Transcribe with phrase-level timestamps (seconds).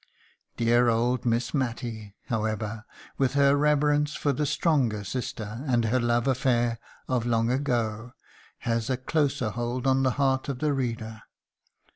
[0.57, 2.85] Dear old Miss Matty, however,
[3.19, 8.13] with her reverence for the stronger sister, and her love affair of long ago,
[8.61, 11.21] has a closer hold on the heart of the reader.